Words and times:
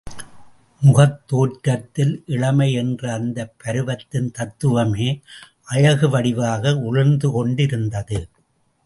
முகத் 0.81 1.27
தோற்றத்தில் 1.27 2.23
இளமை 2.27 2.73
என்ற 2.73 3.13
அந்தப் 3.13 3.53
பருவத்தின் 3.57 4.31
தத்துவமே 4.31 5.09
அழகு 5.65 6.09
வடிவாக 6.09 6.73
ஒளிர்ந்து 6.81 7.31
கொண்டிருந்தது. 7.31 8.19